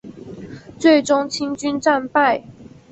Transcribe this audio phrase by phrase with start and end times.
[0.79, 2.43] 最终清军战败。